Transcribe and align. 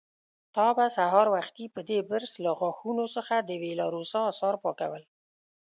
تا 0.55 0.67
به 0.77 0.85
سهار 0.97 1.27
وختي 1.35 1.65
په 1.75 1.81
دې 1.89 1.99
برس 2.09 2.33
له 2.45 2.51
غاښونو 2.59 3.05
څخه 3.15 3.35
د 3.39 3.49
وېلاروسا 3.61 4.19
آثار 4.31 4.55
پاکول. 4.63 5.03